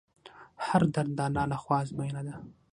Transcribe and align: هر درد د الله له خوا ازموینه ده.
هر 0.65 0.81
درد 0.95 1.11
د 1.17 1.19
الله 1.27 1.43
له 1.51 1.57
خوا 1.63 1.77
ازموینه 1.83 2.21
ده. 2.27 2.35